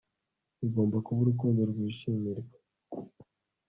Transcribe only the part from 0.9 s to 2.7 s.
kuba urukundo rwishimirwa